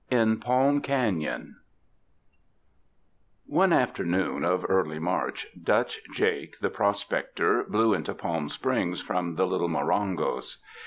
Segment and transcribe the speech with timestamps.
[0.09, 1.57] In Palm Canon
[3.45, 9.45] One afternoon of early March, Dutch Jake, the prospector, blew into Palm Springs from the
[9.45, 10.57] Little Morongos.